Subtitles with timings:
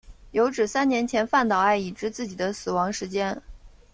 [0.31, 3.39] 有指三年前饭岛爱已知自己的死亡时间。